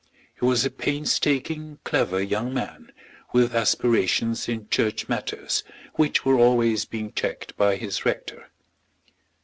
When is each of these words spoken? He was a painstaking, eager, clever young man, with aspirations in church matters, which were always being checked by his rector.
He 0.39 0.43
was 0.43 0.65
a 0.65 0.71
painstaking, 0.71 1.73
eager, 1.73 1.79
clever 1.83 2.23
young 2.23 2.51
man, 2.55 2.91
with 3.33 3.53
aspirations 3.55 4.49
in 4.49 4.67
church 4.67 5.07
matters, 5.07 5.63
which 5.93 6.25
were 6.25 6.39
always 6.39 6.85
being 6.85 7.13
checked 7.13 7.55
by 7.55 7.75
his 7.75 8.03
rector. 8.03 8.49